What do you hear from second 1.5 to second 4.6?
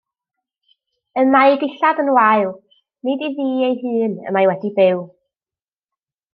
ei dillad yn wael, nid iddi ei hun y mae